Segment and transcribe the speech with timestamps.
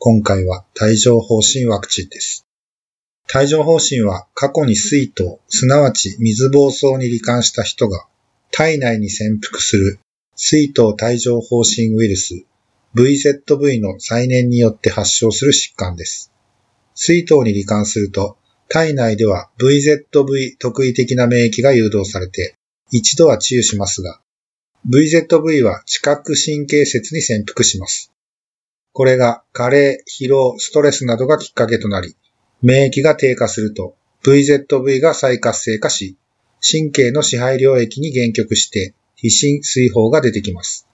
[0.00, 2.46] 今回は帯状疱疹ワクチンです。
[3.34, 8.06] 帯状疱疹は過去に水筒、すなわち水疱瘡に罹患した人が
[8.52, 9.98] 体内に潜伏する
[10.36, 12.44] 水筒帯状疱疹ウイルス
[12.94, 16.30] VZV の再燃によって発症する疾患です。
[16.94, 18.36] 水筒に罹患すると
[18.68, 22.54] 体内では VZV 特異的な免疫が誘導されて
[22.92, 24.20] 一度は治癒しますが、
[24.88, 28.12] VZV は知覚神経節に潜伏します。
[28.92, 32.16] これが加齢、疲労、ストレスなどがきっかけとなり、
[32.62, 36.16] 免疫が低下すると VZV が再活性化し、
[36.60, 40.88] 神経の支配領域に限局して非心水泡が出てきます。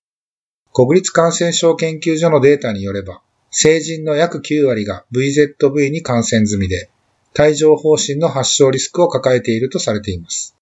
[0.72, 6.90] 国立感染症研究所のデータによれば、成人の約9割が VZV に感染済みで、
[7.38, 10.56] 帯状疱疹の発症リスクを抱えているとされています。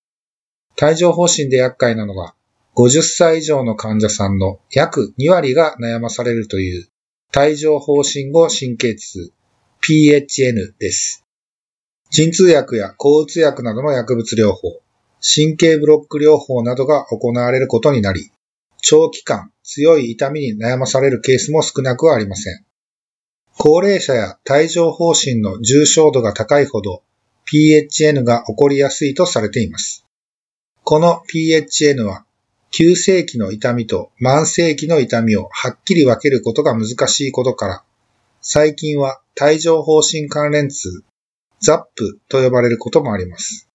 [0.80, 2.34] 帯状疱疹で厄介なのが、
[2.76, 6.88] 50歳以上の患者さんの約2割が悩まされるという
[7.34, 9.32] 帯状疱疹後神経痛
[9.80, 11.24] PHN です。
[12.10, 14.82] 鎮痛薬や抗うつ薬などの薬物療法、
[15.22, 18.30] 神経ブロック療法などが行われることになり、
[18.82, 22.66] 長期間強い痛みに悩まされるケースも少なくはありません。
[23.56, 27.02] 高齢者や帯状疱疹の重症度が高いほど
[27.50, 30.04] PHN が起こりやすいとされています。
[30.84, 32.26] この PHN は
[32.72, 37.84] 急性期の痛みと慢性期の痛みをはっきり分けることが難しいことから、
[38.40, 41.04] 最近は帯状疱疹関連痛、
[41.62, 41.84] ZAP
[42.30, 43.68] と呼ばれることもあります。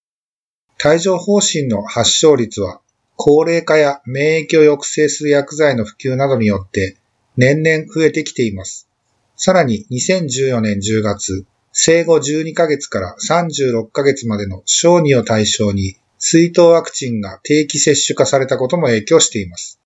[0.83, 2.81] 帯状疱疹の発症率は、
[3.15, 6.97] 高齢化や免疫を抑制する薬剤の普及などによって
[7.37, 8.89] 年々増えてきています。
[9.35, 19.79] さらに2014年10月、生後12ヶ月から36ヶ月までの小児を対象に水筒ワクチンが定期接種化されたことも影響しています。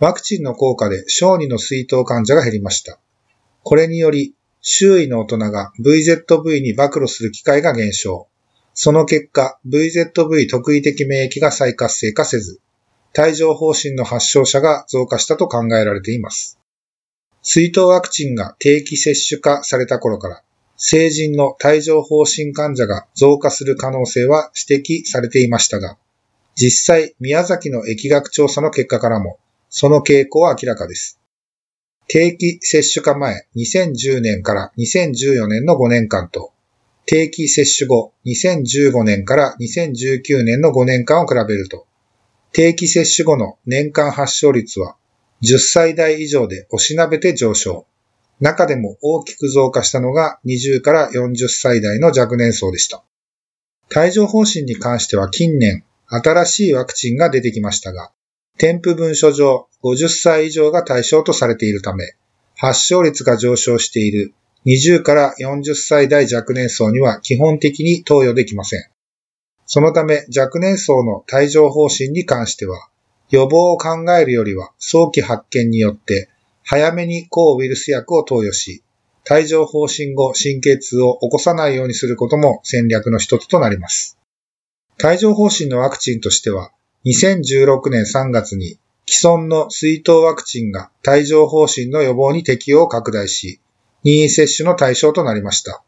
[0.00, 2.98] ワクチンの効果で小児の水筒患者が減りました。
[3.62, 8.28] これにより、周囲の大人が VZV に暴露する機会が減少。
[8.74, 12.60] その結果、VZV 特異的免疫が再活性化せず、
[13.16, 16.58] 帯状疱疹の発症者が増加したと考えられています。
[17.42, 20.42] 水筒ワクチンが定期接種化された頃から、
[20.76, 25.96] 成人の帯状疱疹患者が増加する可能性は指摘されていましたが、
[26.56, 29.38] 実際宮崎の疫学調査の結果からも、
[29.70, 31.20] その傾向は明らかです。
[32.06, 36.52] 定期接種化前2010年から2014年の5年間と、
[37.06, 41.86] 定期接種後2015年から2019年の5年間を比べると、
[42.52, 44.96] 定期接種後の年間発症率は
[45.42, 47.86] 10歳代以上で押しなべて上昇。
[48.40, 53.04] 中でも大きく増加したのが20から40歳代の若年層でした。
[53.96, 58.10] 帯状疱疹に関しては近年新しいワクチンが出てきましたが、
[58.58, 62.14] 添付文書上50歳以上が対象とされているため、
[62.56, 64.34] 発症率が上昇している
[64.66, 68.84] 20から40歳代若年層には基本的に投与できません。
[69.66, 72.88] そのため若年層の帯状疱疹に関しては、
[73.30, 76.28] 予防を考えるよりは早期発見によって
[76.64, 78.82] 早めに抗ウイルス薬を投与し、
[79.30, 84.18] 帯状疱疹後神経痛を起こさないようにすることも戦略の一つとなります。
[85.02, 86.72] 帯状疱疹のワクチンとしては、
[87.06, 93.60] 2016年3月に既存の水筒ワクチンが帯状疱疹の予防に適用を拡大し、
[94.02, 95.82] 任意接種の対象となりました。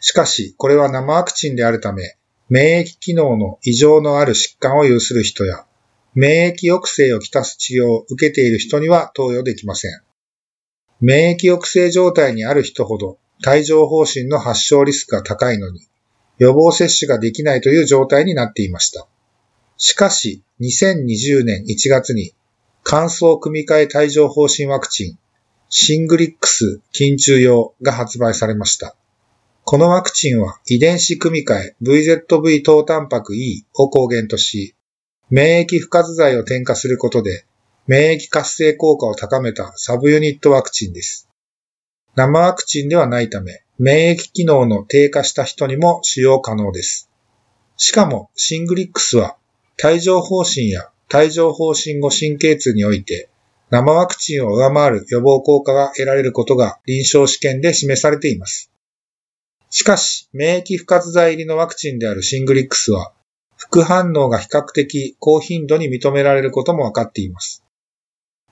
[0.00, 2.16] しかし、これは生ワクチンであるため、
[2.48, 5.64] 免疫機能の異常のある疾患を有する人や、
[6.14, 10.00] 免疫抑制をきたす治療を受けている人には投与できません。
[11.00, 15.88] 免疫抑制状態にある人ほど帯状疱疹の発症リスクが高いのに
[16.38, 19.06] 予防接種ができないという状態になっていました。
[19.76, 22.32] しかし2020年1月に
[22.84, 25.18] 乾燥組み換え帯状疱疹ワクチン
[25.68, 28.94] シングリックス筋注用が発売されました。
[29.64, 34.76] このワクチンは遺伝子組み換え VZV 糖タンパク E を抗原とし、
[35.34, 37.44] 免疫賦活剤を添加することで、
[37.88, 41.28] 免疫活性効果を高めたサブユニットワクチンです。
[42.14, 47.10] 生ワクチンではないため、免疫機能の低下した人にも使用可能です。
[47.76, 49.36] しかも、シングリックスは、
[49.84, 53.28] 帯状疱疹や帯状疱疹後神経痛において、
[53.70, 58.70] 生ワクチンを上回る予防効果が得られることが臨床試験で示されています。
[59.68, 63.12] しかし、免疫不活剤入りのワクチンであるシングリックスは、
[63.56, 67.64] 副反応が比較的高頻度に認められることも分かっています。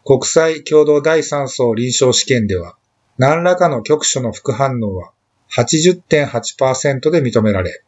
[0.05, 2.77] 国際共同第3層臨床試験では、
[3.19, 5.13] 何らかの局所の副反応は
[5.53, 7.83] 80.8%で認められ、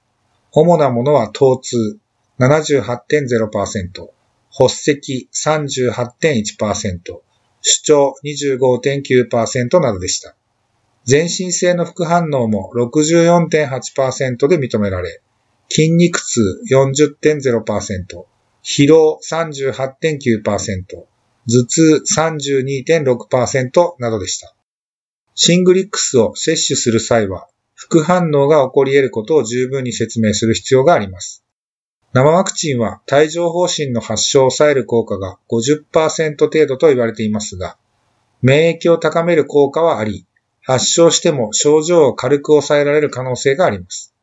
[0.53, 1.99] 主なものは疼痛
[2.39, 4.09] 78.0%、
[4.53, 7.21] 発石38.1%、
[7.63, 10.37] 主張25.9%などでした。
[11.05, 15.21] 全身性の副反応も64.8%で認められ、
[15.69, 16.41] 筋肉痛
[16.71, 18.25] 40.0%、
[18.63, 21.07] 疲労38.9%、
[21.47, 24.55] 頭痛32.6%などでした。
[25.35, 31.45] シングリックスを摂取する際は、副反応が起こり得ることを十分に説明する必要があります。
[32.13, 37.77] 生ワクチンは帯状疱疹の発症を抑える効果が50%程度と言われていますが、
[38.41, 40.25] 免疫を高める効果はあり、
[40.63, 44.14] 発症しても症状を軽く抑えられる可能性があります。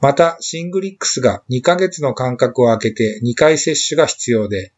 [0.00, 4.72] また、シングリックスが2ヶ月の間隔を空けて2回接種が必要で、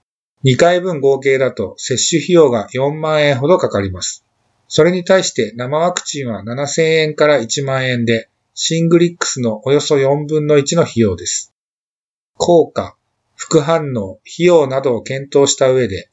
[0.45, 4.25] 2回分合計だと接種費用が4万円ほどかかります。
[4.67, 11.55] それに対して生ワクチンは7000円から1万円で、シングリックスのおよそ4分の1の費用です。
[12.35, 12.97] 効果、
[13.37, 16.11] 副反応、費用などを検討した上で、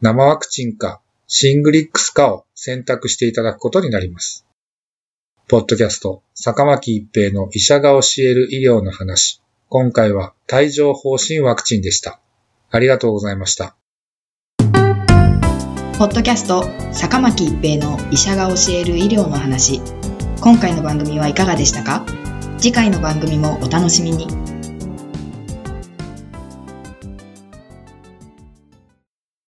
[0.00, 4.46] 生ワクチンかシングリックスかを選択していただくことになります。
[5.46, 9.42] ポッドキャスト、坂巻一平の医者が教える医療の話。
[9.68, 12.18] 今回は帯状疱疹ワクチンでした。
[12.70, 13.76] ありがとうございました。
[15.98, 19.82] ポッドキャスト、坂巻一平の医者が教える医療の話。
[20.40, 22.06] 今回の番組はいかがでしたか？
[22.56, 24.26] 次回の番組もお楽しみに。